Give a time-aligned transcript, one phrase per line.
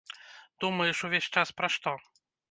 [0.63, 1.93] Думаеш увесь час пра што?